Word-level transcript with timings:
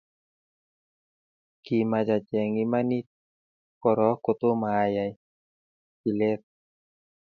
Kimach 1.63 2.09
acheng 2.17 2.53
imanit 2.63 3.07
korok 3.81 4.17
kotomo 4.25 4.67
ayai 4.81 5.11
tileet 6.01 6.41